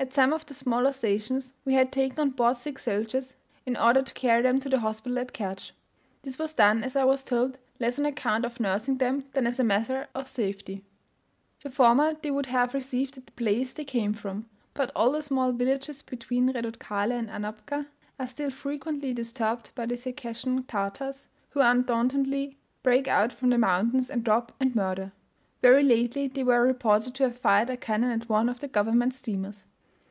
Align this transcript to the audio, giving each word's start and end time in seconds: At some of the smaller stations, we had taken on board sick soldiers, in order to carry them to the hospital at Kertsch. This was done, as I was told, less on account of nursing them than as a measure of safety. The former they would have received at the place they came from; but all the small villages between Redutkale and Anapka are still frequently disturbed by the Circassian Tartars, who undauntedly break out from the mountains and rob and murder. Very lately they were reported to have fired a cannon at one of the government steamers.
At 0.00 0.12
some 0.12 0.34
of 0.34 0.44
the 0.44 0.52
smaller 0.52 0.92
stations, 0.92 1.54
we 1.64 1.72
had 1.72 1.90
taken 1.90 2.20
on 2.20 2.30
board 2.32 2.58
sick 2.58 2.78
soldiers, 2.78 3.36
in 3.64 3.74
order 3.74 4.02
to 4.02 4.12
carry 4.12 4.42
them 4.42 4.60
to 4.60 4.68
the 4.68 4.80
hospital 4.80 5.18
at 5.18 5.32
Kertsch. 5.32 5.70
This 6.20 6.38
was 6.38 6.52
done, 6.52 6.84
as 6.84 6.94
I 6.94 7.04
was 7.04 7.24
told, 7.24 7.56
less 7.80 7.98
on 7.98 8.04
account 8.04 8.44
of 8.44 8.60
nursing 8.60 8.98
them 8.98 9.24
than 9.32 9.46
as 9.46 9.58
a 9.58 9.64
measure 9.64 10.08
of 10.14 10.28
safety. 10.28 10.84
The 11.62 11.70
former 11.70 12.12
they 12.20 12.30
would 12.30 12.44
have 12.46 12.74
received 12.74 13.16
at 13.16 13.24
the 13.24 13.32
place 13.32 13.72
they 13.72 13.86
came 13.86 14.12
from; 14.12 14.44
but 14.74 14.92
all 14.94 15.12
the 15.12 15.22
small 15.22 15.52
villages 15.52 16.02
between 16.02 16.52
Redutkale 16.52 17.10
and 17.12 17.30
Anapka 17.30 17.86
are 18.20 18.26
still 18.26 18.50
frequently 18.50 19.14
disturbed 19.14 19.70
by 19.74 19.86
the 19.86 19.96
Circassian 19.96 20.64
Tartars, 20.64 21.28
who 21.52 21.60
undauntedly 21.60 22.58
break 22.82 23.08
out 23.08 23.32
from 23.32 23.48
the 23.48 23.56
mountains 23.58 24.10
and 24.10 24.28
rob 24.28 24.52
and 24.60 24.76
murder. 24.76 25.12
Very 25.62 25.82
lately 25.82 26.28
they 26.28 26.44
were 26.44 26.60
reported 26.60 27.14
to 27.14 27.22
have 27.24 27.38
fired 27.38 27.70
a 27.70 27.78
cannon 27.78 28.10
at 28.20 28.28
one 28.28 28.50
of 28.50 28.60
the 28.60 28.68
government 28.68 29.14
steamers. 29.14 29.64